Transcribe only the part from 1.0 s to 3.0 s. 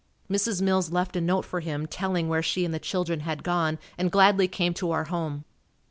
a note for him telling where she and the